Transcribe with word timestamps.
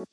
Hey 0.00 0.06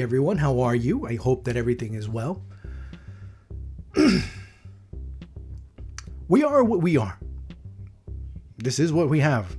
everyone, 0.00 0.38
how 0.38 0.58
are 0.58 0.74
you? 0.74 1.06
I 1.06 1.14
hope 1.14 1.44
that 1.44 1.56
everything 1.56 1.94
is 1.94 2.08
well. 2.08 2.42
we 6.28 6.42
are 6.42 6.64
what 6.64 6.82
we 6.82 6.96
are. 6.96 7.20
This 8.58 8.80
is 8.80 8.92
what 8.92 9.08
we 9.08 9.20
have. 9.20 9.56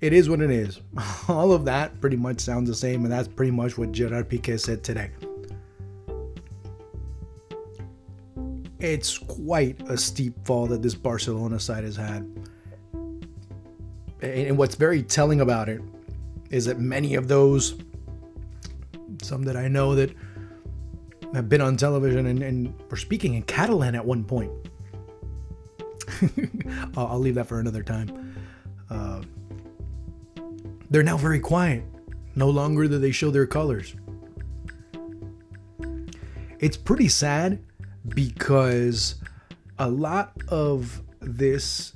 It 0.00 0.12
is 0.12 0.28
what 0.28 0.40
it 0.40 0.50
is. 0.50 0.80
All 1.28 1.52
of 1.52 1.64
that 1.64 2.00
pretty 2.00 2.16
much 2.16 2.40
sounds 2.40 2.68
the 2.68 2.74
same, 2.74 3.04
and 3.04 3.12
that's 3.12 3.28
pretty 3.28 3.52
much 3.52 3.78
what 3.78 3.92
Gerard 3.92 4.28
Piqué 4.28 4.60
said 4.60 4.84
today. 4.84 5.10
It's 8.78 9.18
quite 9.18 9.80
a 9.88 9.96
steep 9.96 10.34
fall 10.44 10.66
that 10.66 10.82
this 10.82 10.94
Barcelona 10.94 11.58
side 11.58 11.84
has 11.84 11.96
had. 11.96 12.30
And 14.20 14.58
what's 14.58 14.74
very 14.74 15.02
telling 15.02 15.40
about 15.40 15.68
it 15.68 15.80
is 16.50 16.66
that 16.66 16.78
many 16.78 17.14
of 17.14 17.28
those 17.28 17.76
some 19.22 19.42
that 19.44 19.56
I 19.56 19.68
know 19.68 19.94
that 19.94 20.10
have 21.34 21.48
been 21.48 21.60
on 21.60 21.76
television 21.76 22.26
and, 22.26 22.42
and 22.42 22.74
were 22.90 22.96
speaking 22.96 23.34
in 23.34 23.42
Catalan 23.42 23.94
at 23.94 24.04
one 24.04 24.24
point. 24.24 24.52
I'll, 26.96 27.06
I'll, 27.08 27.18
leave 27.18 27.34
that 27.34 27.46
for 27.46 27.60
another 27.60 27.82
time. 27.82 28.36
Uh, 28.88 29.22
they're 30.90 31.02
now 31.02 31.16
very 31.16 31.40
quiet. 31.40 31.84
No 32.34 32.50
longer 32.50 32.86
do 32.86 32.98
they 32.98 33.12
show 33.12 33.30
their 33.30 33.46
colors. 33.46 33.94
It's 36.58 36.76
pretty 36.76 37.08
sad 37.08 37.62
because 38.08 39.16
a 39.78 39.88
lot 39.88 40.32
of 40.48 41.02
this 41.20 41.92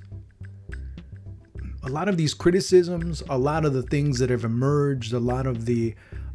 a 1.82 1.88
lot 1.88 2.08
of 2.08 2.18
these 2.18 2.34
criticisms, 2.34 3.22
a 3.30 3.38
lot 3.38 3.64
of 3.64 3.72
the 3.72 3.82
things 3.82 4.18
that 4.18 4.28
have 4.28 4.44
emerged, 4.44 5.14
a 5.14 5.18
lot 5.18 5.46
of 5.46 5.64
the 5.64 5.94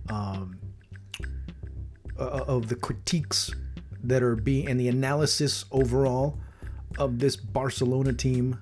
um, 0.10 0.58
uh, 2.18 2.46
of 2.48 2.68
the 2.68 2.76
critiques 2.76 3.52
that 4.04 4.24
are 4.24 4.36
being 4.36 4.68
and 4.68 4.80
the 4.80 4.88
analysis 4.88 5.66
overall 5.72 6.40
of 6.98 7.20
this 7.20 7.36
Barcelona 7.36 8.14
team 8.14 8.60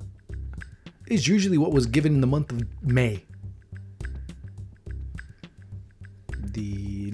is 1.07 1.27
usually 1.27 1.57
what 1.57 1.71
was 1.71 1.85
given 1.85 2.15
in 2.15 2.21
the 2.21 2.27
month 2.27 2.51
of 2.51 2.63
May. 2.81 3.23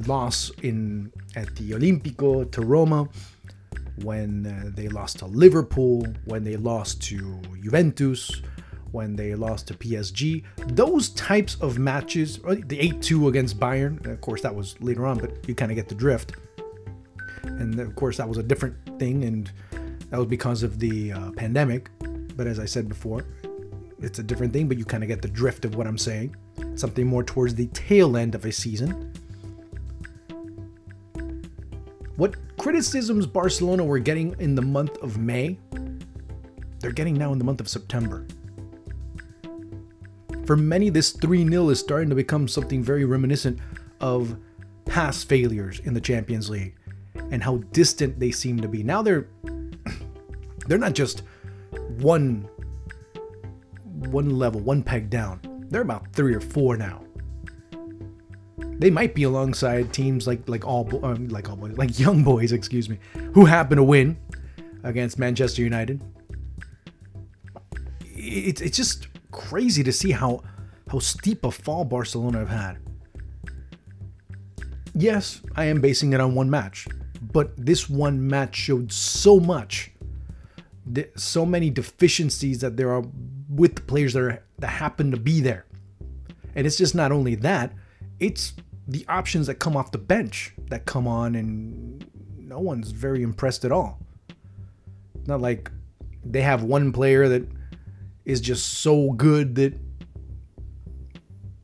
Loss 0.10 0.52
in 0.64 1.12
at 1.36 1.56
the 1.56 1.72
Olimpico 1.72 2.52
to 2.52 2.62
Roma, 2.62 3.08
when 4.04 4.46
uh, 4.48 4.72
they 4.76 4.88
lost 4.88 5.20
to 5.20 5.26
Liverpool, 5.26 6.06
when 6.26 6.44
they 6.44 6.58
lost 6.58 7.02
to 7.04 7.40
Juventus, 7.64 8.42
when 8.92 9.16
they 9.16 9.36
lost 9.36 9.68
to 9.68 9.74
PSG. 9.74 10.44
Those 10.70 11.10
types 11.10 11.56
of 11.62 11.78
matches, 11.78 12.40
the 12.40 12.80
8 12.80 13.02
2 13.02 13.28
against 13.28 13.60
Bayern, 13.60 14.06
of 14.08 14.20
course, 14.22 14.42
that 14.42 14.54
was 14.54 14.76
later 14.82 15.06
on, 15.06 15.20
but 15.20 15.48
you 15.48 15.56
kind 15.56 15.72
of 15.72 15.76
get 15.76 15.88
the 15.88 15.96
drift. 15.96 16.34
And 17.44 17.80
of 17.80 17.96
course, 17.96 18.18
that 18.18 18.28
was 18.28 18.38
a 18.38 18.44
different 18.44 18.76
thing, 19.00 19.24
and 19.24 19.52
that 20.10 20.18
was 20.18 20.28
because 20.28 20.64
of 20.64 20.80
the 20.80 21.12
uh, 21.12 21.32
pandemic. 21.32 21.90
But 22.36 22.48
as 22.48 22.60
I 22.60 22.66
said 22.66 22.88
before, 22.88 23.26
it's 24.02 24.20
a 24.20 24.24
different 24.24 24.54
thing, 24.54 24.68
but 24.68 24.78
you 24.78 24.86
kind 24.86 25.04
of 25.04 25.10
get 25.10 25.22
the 25.22 25.28
drift 25.28 25.66
of 25.66 25.76
what 25.76 25.86
I'm 25.86 25.98
saying. 25.98 26.36
Something 26.76 27.06
more 27.06 27.24
towards 27.24 27.54
the 27.56 27.68
tail 27.68 28.18
end 28.18 28.34
of 28.34 28.46
a 28.46 28.52
season. 28.52 29.12
What 32.20 32.36
criticisms 32.58 33.26
Barcelona 33.26 33.86
were 33.86 33.98
getting 33.98 34.36
in 34.40 34.54
the 34.54 34.62
month 34.62 34.98
of 34.98 35.18
May, 35.18 35.58
they're 36.82 36.92
getting 36.92 37.18
now 37.18 37.32
in 37.32 37.38
the 37.38 37.46
month 37.46 37.62
of 37.62 37.70
September. 37.70 38.28
For 40.46 40.58
many, 40.58 40.90
this 40.90 41.12
3 41.12 41.48
0 41.48 41.70
is 41.70 41.80
starting 41.80 42.10
to 42.10 42.16
become 42.16 42.50
something 42.50 42.84
very 42.84 43.06
reminiscent 43.06 43.60
of 44.02 44.36
past 44.84 45.30
failures 45.30 45.80
in 45.86 45.94
the 45.94 46.02
Champions 46.02 46.50
League 46.50 46.76
and 47.32 47.42
how 47.42 47.60
distant 47.72 48.20
they 48.20 48.32
seem 48.32 48.60
to 48.60 48.68
be. 48.68 48.84
Now 48.84 49.02
they're 49.02 49.30
they're 50.68 50.78
not 50.78 50.96
just 50.96 51.24
one 52.00 52.50
one 54.10 54.38
level, 54.38 54.60
one 54.60 54.84
peg 54.84 55.10
down. 55.10 55.40
They're 55.70 55.84
about 55.84 56.12
3 56.12 56.36
or 56.36 56.42
4 56.42 56.76
now. 56.76 57.02
They 58.80 58.90
might 58.90 59.14
be 59.14 59.24
alongside 59.24 59.92
teams 59.94 60.26
like 60.26 60.48
like 60.48 60.66
all 60.66 60.88
um, 61.06 61.28
like 61.28 61.50
all 61.50 61.58
boys, 61.58 61.78
like 61.78 62.00
young 62.00 62.24
boys, 62.24 62.54
excuse 62.54 62.88
me, 62.90 62.98
who 63.34 63.46
happen 63.46 63.78
to 63.78 63.84
win 63.84 64.18
against 64.84 65.20
Manchester 65.20 65.62
United. 65.62 66.02
It's 68.16 68.62
it's 68.62 68.78
just 68.78 69.08
crazy 69.32 69.84
to 69.84 69.92
see 69.92 70.12
how 70.12 70.42
how 70.90 71.00
steep 71.00 71.44
a 71.46 71.52
fall 71.52 71.84
Barcelona 71.84 72.40
have 72.40 72.50
had. 72.50 72.78
Yes, 74.96 75.42
I 75.56 75.66
am 75.66 75.82
basing 75.82 76.14
it 76.14 76.22
on 76.22 76.34
one 76.34 76.50
match, 76.50 76.88
but 77.34 77.52
this 77.58 77.90
one 77.90 78.28
match 78.28 78.56
showed 78.56 78.92
so 78.92 79.40
much, 79.40 79.92
so 81.16 81.46
many 81.46 81.70
deficiencies 81.70 82.60
that 82.62 82.78
there 82.78 82.92
are 82.92 83.04
with 83.50 83.76
the 83.76 83.82
players 83.82 84.14
that 84.14 84.22
are 84.22 84.44
that 84.60 84.68
happen 84.68 85.12
to 85.12 85.18
be 85.18 85.42
there. 85.42 85.66
And 86.56 86.66
it's 86.66 86.78
just 86.78 86.96
not 86.96 87.12
only 87.12 87.36
that, 87.36 87.74
it's 88.20 88.54
the 88.90 89.06
options 89.08 89.46
that 89.46 89.56
come 89.56 89.78
off 89.78 89.92
the 89.92 90.00
bench 90.00 90.52
that 90.70 90.86
come 90.86 91.08
on 91.08 91.36
and 91.36 92.04
no 92.38 92.60
one's 92.60 92.90
very 92.90 93.22
impressed 93.22 93.64
at 93.64 93.72
all. 93.72 94.00
Not 95.28 95.42
like 95.42 95.70
they 96.26 96.42
have 96.42 96.64
one 96.64 96.92
player 96.92 97.30
that 97.30 97.48
is 98.26 98.42
just 98.42 98.80
so 98.80 99.12
good 99.12 99.54
that 99.56 99.78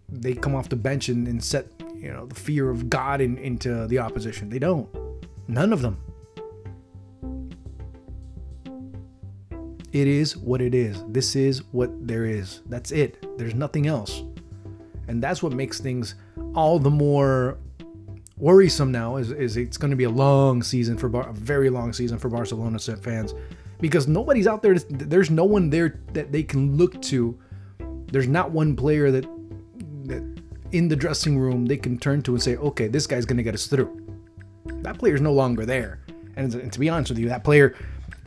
they 0.08 0.35
come 0.35 0.53
off 0.53 0.69
the 0.69 0.75
bench 0.75 1.09
and, 1.09 1.28
and 1.28 1.44
set 1.44 1.66
you 1.96 2.14
know 2.14 2.28
the 2.28 2.35
fear 2.35 2.69
of 2.69 2.91
God 2.91 3.22
in, 3.22 3.40
into 3.40 3.88
the 3.88 3.97
opposition. 3.97 4.50
They 4.50 4.59
don't. 4.59 4.88
None 5.47 5.74
of 5.74 5.81
them. 5.81 6.00
It 9.91 10.08
is 10.08 10.38
what 10.38 10.62
it 10.62 10.75
is. 10.75 11.03
This 11.08 11.35
is 11.35 11.64
what 11.72 11.90
there 12.08 12.25
is. 12.25 12.62
That's 12.68 12.91
it. 12.91 13.25
There's 13.40 13.56
nothing 13.56 13.88
else. 13.88 14.22
And 15.08 15.22
that's 15.22 15.44
what 15.44 15.54
makes 15.54 15.80
things 15.80 16.16
all 16.54 16.80
the 16.80 16.90
more 16.90 17.58
worrisome 18.38 18.92
now 18.92 19.18
is, 19.18 19.32
is 19.32 19.58
it's 19.58 19.78
going 19.78 19.92
to 19.92 19.98
be 19.98 20.04
a 20.04 20.10
long 20.10 20.62
season 20.62 20.98
for 20.98 21.08
Bar- 21.08 21.30
a 21.30 21.34
very 21.34 21.70
long 21.70 21.94
season 21.94 22.18
for 22.18 22.30
Barcelona 22.30 22.80
fans 22.80 23.34
because 23.80 24.08
nobody's 24.08 24.48
out 24.48 24.62
there. 24.62 24.78
There's 24.78 25.30
no 25.30 25.46
one 25.46 25.70
there 25.70 26.00
that 26.14 26.32
they 26.32 26.44
can 26.44 26.76
look 26.78 27.02
to. 27.04 27.38
There's 28.12 28.28
not 28.28 28.52
one 28.52 28.76
player 28.76 29.12
that 29.12 29.26
that 30.06 30.24
in 30.72 30.88
the 30.88 30.96
dressing 30.96 31.38
room 31.38 31.66
they 31.66 31.78
can 31.78 31.98
turn 31.98 32.22
to 32.24 32.34
and 32.34 32.42
say, 32.42 32.56
"Okay, 32.58 32.88
this 32.88 33.08
guy's 33.08 33.26
going 33.26 33.38
to 33.38 33.44
get 33.44 33.54
us 33.54 33.68
through." 33.68 34.02
That 34.66 34.98
player's 34.98 35.22
no 35.22 35.34
longer 35.34 35.66
there, 35.66 36.00
and, 36.36 36.54
and 36.54 36.72
to 36.72 36.80
be 36.80 36.90
honest 36.90 37.12
with 37.12 37.20
you, 37.20 37.30
that 37.30 37.44
player 37.44 37.76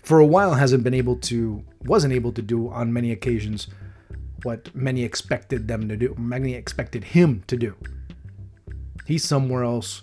for 0.02 0.20
a 0.20 0.26
while 0.26 0.54
hasn't 0.54 0.84
been 0.84 0.94
able 0.94 1.16
to, 1.16 1.62
wasn't 1.84 2.12
able 2.12 2.32
to 2.32 2.42
do 2.42 2.68
on 2.70 2.92
many 2.92 3.12
occasions 3.12 3.68
what 4.42 4.74
many 4.74 5.02
expected 5.02 5.68
them 5.68 5.88
to 5.88 5.96
do, 5.96 6.14
many 6.18 6.54
expected 6.54 7.04
him 7.04 7.42
to 7.46 7.56
do. 7.56 7.74
He's 9.06 9.24
somewhere 9.24 9.64
else 9.64 10.02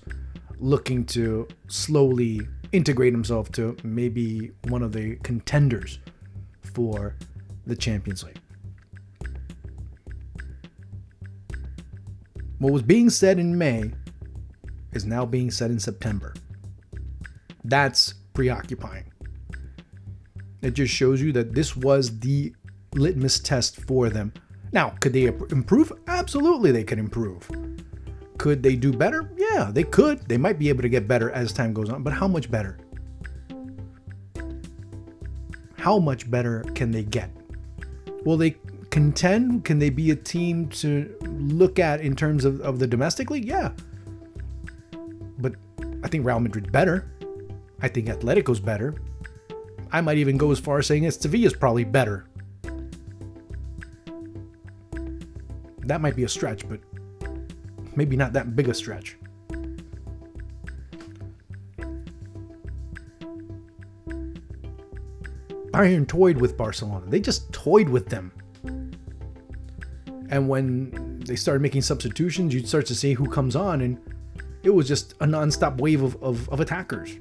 looking 0.57 1.05
to 1.05 1.47
slowly 1.67 2.41
integrate 2.71 3.13
himself 3.13 3.51
to 3.53 3.77
maybe 3.83 4.51
one 4.67 4.81
of 4.81 4.91
the 4.91 5.15
contenders 5.17 5.99
for 6.61 7.15
the 7.65 7.75
Champions 7.75 8.23
League. 8.23 8.39
What 12.59 12.73
was 12.73 12.81
being 12.81 13.09
said 13.09 13.37
in 13.37 13.57
May 13.57 13.91
is 14.93 15.05
now 15.05 15.25
being 15.25 15.51
said 15.51 15.71
in 15.71 15.79
September. 15.79 16.33
That's 17.63 18.13
preoccupying. 18.33 19.11
It 20.61 20.73
just 20.73 20.93
shows 20.93 21.21
you 21.21 21.31
that 21.33 21.53
this 21.53 21.75
was 21.75 22.19
the 22.19 22.55
litmus 22.95 23.39
test 23.39 23.77
for 23.81 24.09
them. 24.09 24.33
Now, 24.71 24.89
could 24.99 25.13
they 25.13 25.25
improve? 25.25 25.91
Absolutely, 26.07 26.71
they 26.71 26.83
could 26.83 26.99
improve. 26.99 27.49
Could 28.37 28.61
they 28.61 28.75
do 28.75 28.91
better? 28.91 29.31
Yeah, 29.37 29.71
they 29.71 29.83
could. 29.83 30.27
They 30.27 30.37
might 30.37 30.59
be 30.59 30.69
able 30.69 30.81
to 30.81 30.89
get 30.89 31.07
better 31.07 31.31
as 31.31 31.53
time 31.53 31.73
goes 31.73 31.89
on, 31.89 32.03
but 32.03 32.13
how 32.13 32.27
much 32.27 32.51
better? 32.51 32.77
How 35.77 35.99
much 35.99 36.29
better 36.29 36.63
can 36.73 36.91
they 36.91 37.03
get? 37.03 37.29
Will 38.25 38.37
they 38.37 38.57
contend? 38.89 39.63
Can 39.63 39.79
they 39.79 39.89
be 39.89 40.11
a 40.11 40.15
team 40.15 40.67
to 40.69 41.15
look 41.21 41.79
at 41.79 42.01
in 42.01 42.15
terms 42.15 42.43
of, 42.43 42.59
of 42.61 42.79
the 42.79 42.87
domestic 42.87 43.29
league? 43.29 43.45
Yeah. 43.45 43.71
But 45.37 45.53
I 46.03 46.07
think 46.07 46.25
Real 46.25 46.39
Madrid's 46.39 46.69
better. 46.69 47.11
I 47.81 47.87
think 47.87 48.07
Atletico's 48.07 48.59
better. 48.59 48.95
I 49.91 50.01
might 50.01 50.17
even 50.17 50.37
go 50.37 50.51
as 50.51 50.59
far 50.59 50.79
as 50.79 50.87
saying 50.87 51.03
that 51.03 51.13
Sevilla's 51.13 51.53
probably 51.53 51.83
better. 51.83 52.25
That 55.85 56.01
might 56.01 56.15
be 56.15 56.23
a 56.23 56.29
stretch, 56.29 56.67
but 56.67 56.79
maybe 57.95 58.15
not 58.15 58.33
that 58.33 58.55
big 58.55 58.67
a 58.69 58.73
stretch. 58.73 59.17
Bayern 65.71 66.07
toyed 66.07 66.37
with 66.37 66.57
Barcelona. 66.57 67.05
They 67.07 67.19
just 67.19 67.51
toyed 67.51 67.89
with 67.89 68.07
them. 68.07 68.31
And 70.29 70.49
when 70.49 71.19
they 71.25 71.35
started 71.35 71.61
making 71.61 71.81
substitutions, 71.81 72.53
you'd 72.53 72.67
start 72.67 72.85
to 72.87 72.95
see 72.95 73.13
who 73.13 73.29
comes 73.29 73.55
on, 73.55 73.81
and 73.81 73.99
it 74.63 74.71
was 74.71 74.87
just 74.87 75.13
a 75.19 75.25
nonstop 75.25 75.77
wave 75.77 76.01
of, 76.01 76.21
of, 76.23 76.49
of 76.49 76.59
attackers. 76.59 77.19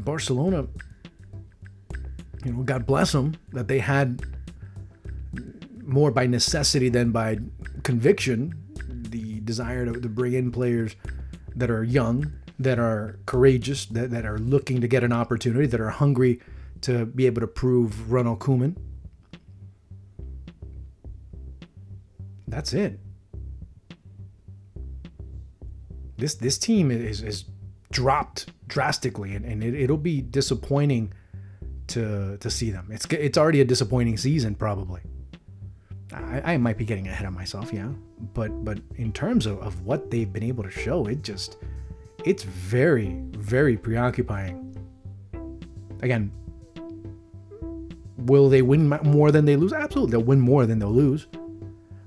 Barcelona, 0.00 0.66
you 2.44 2.52
know, 2.52 2.62
God 2.62 2.84
bless 2.84 3.12
them 3.12 3.34
that 3.52 3.68
they 3.68 3.78
had 3.78 4.20
more 5.90 6.10
by 6.10 6.26
necessity 6.26 6.88
than 6.88 7.10
by 7.10 7.38
conviction 7.82 8.54
the 8.88 9.40
desire 9.40 9.84
to, 9.84 10.00
to 10.00 10.08
bring 10.08 10.32
in 10.32 10.52
players 10.52 10.94
that 11.56 11.70
are 11.70 11.82
young, 11.82 12.32
that 12.58 12.78
are 12.78 13.18
courageous, 13.26 13.86
that, 13.86 14.10
that 14.10 14.24
are 14.24 14.38
looking 14.38 14.80
to 14.80 14.88
get 14.88 15.02
an 15.02 15.12
opportunity, 15.12 15.66
that 15.66 15.80
are 15.80 15.90
hungry 15.90 16.40
to 16.82 17.06
be 17.06 17.26
able 17.26 17.40
to 17.40 17.46
prove 17.46 18.10
Ronald 18.10 18.38
Koeman. 18.38 18.76
That's 22.46 22.72
it. 22.72 22.98
This 26.16 26.34
this 26.34 26.58
team 26.58 26.90
is, 26.90 27.22
is 27.22 27.44
dropped 27.92 28.50
drastically, 28.66 29.34
and, 29.34 29.44
and 29.44 29.62
it, 29.64 29.74
it'll 29.74 29.96
be 29.96 30.20
disappointing 30.20 31.12
to 31.88 32.36
to 32.38 32.50
see 32.50 32.70
them. 32.70 32.88
It's 32.90 33.06
it's 33.06 33.38
already 33.38 33.60
a 33.60 33.64
disappointing 33.64 34.16
season, 34.16 34.54
probably. 34.54 35.00
I, 36.12 36.54
I 36.54 36.56
might 36.56 36.78
be 36.78 36.84
getting 36.84 37.08
ahead 37.08 37.26
of 37.26 37.32
myself, 37.32 37.72
yeah. 37.72 37.88
But 38.34 38.64
but 38.64 38.78
in 38.96 39.12
terms 39.12 39.46
of, 39.46 39.58
of 39.60 39.84
what 39.84 40.10
they've 40.10 40.32
been 40.32 40.42
able 40.42 40.64
to 40.64 40.70
show, 40.70 41.06
it 41.06 41.22
just 41.22 41.56
it's 42.24 42.42
very, 42.42 43.20
very 43.32 43.76
preoccupying. 43.76 44.66
Again, 46.02 46.32
will 48.18 48.48
they 48.48 48.62
win 48.62 48.88
more 48.88 49.30
than 49.30 49.44
they 49.44 49.56
lose? 49.56 49.72
Absolutely, 49.72 50.12
they'll 50.12 50.26
win 50.26 50.40
more 50.40 50.66
than 50.66 50.78
they'll 50.78 50.90
lose. 50.90 51.26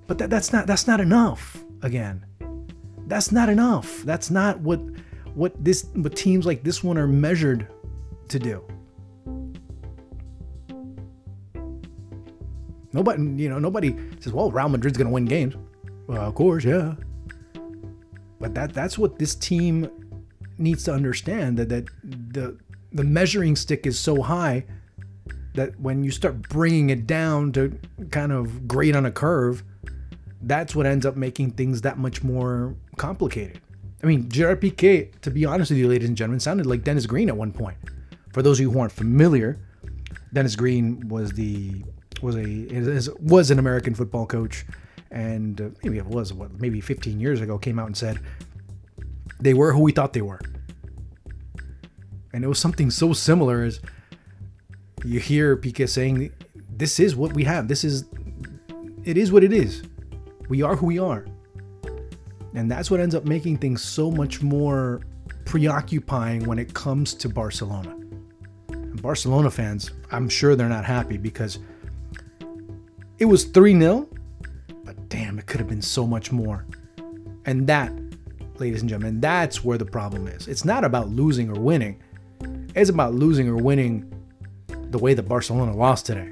But 0.08 0.18
that, 0.18 0.30
that's 0.30 0.52
not 0.52 0.68
that's 0.68 0.88
not 0.88 1.00
enough. 1.00 1.64
Again, 1.82 2.26
that's 3.08 3.32
not 3.32 3.50
enough. 3.50 4.04
That's 4.04 4.30
not 4.30 4.60
what 4.60 4.80
what 5.34 5.54
this 5.64 5.88
what 5.94 6.16
teams 6.16 6.46
like 6.46 6.64
this 6.64 6.84
one 6.84 6.98
are 6.98 7.08
measured 7.08 7.68
to 8.30 8.40
do. 8.40 8.64
Nobody, 12.94 13.24
you 13.44 13.50
know, 13.50 13.60
nobody 13.60 13.96
says, 14.20 14.34
"Well, 14.34 14.52
Real 14.52 14.70
Madrid's 14.70 14.98
going 14.98 15.08
to 15.08 15.14
win 15.14 15.26
games." 15.26 15.56
Well, 16.08 16.22
of 16.22 16.36
course, 16.36 16.64
yeah. 16.64 16.96
But 18.40 18.54
that 18.54 18.74
that's 18.74 18.98
what 18.98 19.18
this 19.18 19.36
team 19.36 19.90
needs 20.58 20.84
to 20.84 20.94
understand 20.94 21.58
that 21.58 21.70
that 21.70 21.86
the 22.04 22.58
the 22.92 23.04
measuring 23.04 23.56
stick 23.56 23.88
is 23.88 24.00
so 24.00 24.22
high 24.22 24.66
that 25.56 25.80
when 25.80 26.04
you 26.04 26.12
start 26.12 26.48
bringing 26.50 26.90
it 26.90 27.08
down 27.08 27.52
to 27.54 27.80
kind 28.12 28.32
of 28.32 28.68
grade 28.68 28.96
on 28.96 29.06
a 29.06 29.12
curve, 29.12 29.64
that's 30.42 30.76
what 30.76 30.86
ends 30.86 31.06
up 31.06 31.16
making 31.16 31.52
things 31.52 31.82
that 31.82 31.98
much 31.98 32.24
more 32.24 32.76
complicated. 32.98 33.60
I 34.04 34.08
mean, 34.08 34.30
Gerard 34.30 34.62
to 34.62 35.32
be 35.32 35.46
honest 35.46 35.72
with 35.72 35.78
you, 35.78 35.88
ladies 35.88 36.10
and 36.10 36.18
gentlemen, 36.18 36.40
sounded 36.40 36.66
like 36.66 36.84
Dennis 36.84 37.06
Green 37.06 37.30
at 37.30 37.38
one 37.38 37.52
point. 37.52 37.78
For 38.34 38.42
those 38.42 38.60
of 38.60 38.64
you 38.64 38.72
who 38.72 38.80
aren't 38.80 38.92
familiar, 38.92 39.60
Dennis 40.34 40.56
Green 40.56 41.08
was 41.08 41.32
the 41.32 41.84
was 42.24 42.36
a 42.36 42.44
is, 42.44 43.10
was 43.20 43.52
an 43.52 43.60
American 43.60 43.94
football 43.94 44.26
coach, 44.26 44.66
and 45.12 45.62
uh, 45.62 45.70
maybe 45.84 45.98
it 45.98 46.06
was 46.06 46.34
what 46.34 46.60
maybe 46.60 46.82
15 46.82 47.20
years 47.20 47.42
ago 47.42 47.58
came 47.58 47.78
out 47.78 47.88
and 47.88 47.98
said 47.98 48.20
they 49.40 49.54
were 49.54 49.74
who 49.74 49.82
we 49.82 49.92
thought 49.92 50.14
they 50.14 50.22
were, 50.22 50.40
and 52.34 52.44
it 52.44 52.48
was 52.48 52.60
something 52.60 52.90
so 52.90 53.14
similar 53.14 53.64
as 53.64 53.80
you 55.04 55.20
hear 55.20 55.58
Piqué 55.58 55.88
saying, 55.88 56.32
"This 56.76 57.00
is 57.00 57.16
what 57.16 57.34
we 57.34 57.44
have. 57.44 57.68
This 57.68 57.84
is 57.84 58.06
it 59.04 59.18
is 59.18 59.32
what 59.32 59.44
it 59.44 59.54
is. 59.54 59.84
We 60.50 60.62
are 60.62 60.76
who 60.76 60.88
we 60.88 61.00
are." 61.00 61.26
And 62.56 62.70
that's 62.70 62.92
what 62.92 63.00
ends 63.00 63.16
up 63.16 63.26
making 63.26 63.58
things 63.58 63.82
so 63.82 64.12
much 64.12 64.42
more 64.44 65.02
preoccupying 65.46 66.46
when 66.46 66.60
it 66.60 66.74
comes 66.74 67.14
to 67.16 67.28
Barcelona. 67.28 67.96
Barcelona 69.02 69.50
fans, 69.50 69.92
I'm 70.12 70.30
sure 70.30 70.56
they're 70.56 70.70
not 70.70 70.86
happy 70.86 71.18
because 71.18 71.60
it 73.20 73.26
was 73.26 73.46
3 73.46 73.80
0, 73.80 74.10
but 74.84 75.10
damn, 75.10 75.40
it 75.40 75.46
could 75.46 75.60
have 75.60 75.70
been 75.70 75.82
so 75.82 76.06
much 76.06 76.32
more. 76.32 76.66
And 77.46 77.68
that, 77.68 77.92
ladies 78.60 78.82
and 78.82 78.90
gentlemen, 78.90 79.20
that's 79.20 79.64
where 79.64 79.78
the 79.78 79.86
problem 79.86 80.28
is. 80.28 80.48
It's 80.48 80.66
not 80.66 80.84
about 80.84 81.10
losing 81.10 81.50
or 81.50 81.60
winning, 81.60 82.02
it's 82.76 82.90
about 82.90 83.14
losing 83.14 83.48
or 83.48 83.58
winning 83.58 84.10
the 84.68 84.98
way 84.98 85.14
that 85.14 85.24
Barcelona 85.24 85.76
lost 85.76 86.06
today. 86.06 86.32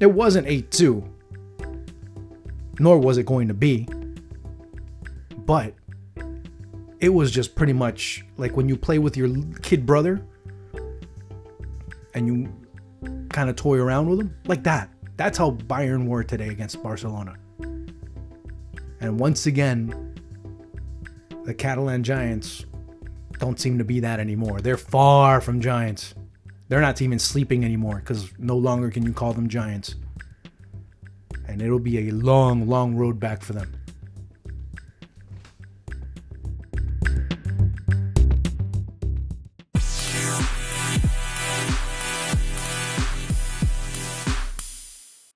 It 0.00 0.06
wasn't 0.06 0.46
8 0.46 0.70
2, 0.70 1.04
nor 2.78 2.98
was 2.98 3.18
it 3.18 3.26
going 3.26 3.48
to 3.48 3.54
be 3.54 3.86
but 5.46 5.74
it 7.00 7.08
was 7.08 7.30
just 7.30 7.54
pretty 7.54 7.72
much 7.72 8.24
like 8.36 8.56
when 8.56 8.68
you 8.68 8.76
play 8.76 8.98
with 8.98 9.16
your 9.16 9.28
kid 9.62 9.86
brother 9.86 10.20
and 12.14 12.26
you 12.26 12.52
kind 13.28 13.48
of 13.48 13.56
toy 13.56 13.78
around 13.78 14.08
with 14.08 14.20
him, 14.20 14.36
like 14.46 14.64
that. 14.64 14.90
That's 15.16 15.38
how 15.38 15.52
Bayern 15.52 16.06
were 16.06 16.22
today 16.22 16.48
against 16.48 16.82
Barcelona. 16.82 17.36
And 19.00 19.18
once 19.18 19.46
again, 19.46 20.14
the 21.44 21.54
Catalan 21.54 22.02
Giants 22.02 22.66
don't 23.38 23.58
seem 23.58 23.78
to 23.78 23.84
be 23.84 24.00
that 24.00 24.20
anymore. 24.20 24.60
They're 24.60 24.76
far 24.76 25.40
from 25.40 25.60
Giants. 25.60 26.14
They're 26.68 26.80
not 26.80 27.00
even 27.00 27.18
sleeping 27.18 27.64
anymore 27.64 27.96
because 27.96 28.30
no 28.38 28.56
longer 28.56 28.90
can 28.90 29.04
you 29.04 29.12
call 29.12 29.32
them 29.32 29.48
Giants. 29.48 29.94
And 31.46 31.62
it'll 31.62 31.78
be 31.78 32.08
a 32.08 32.12
long, 32.12 32.66
long 32.68 32.96
road 32.96 33.20
back 33.20 33.42
for 33.42 33.52
them. 33.52 33.72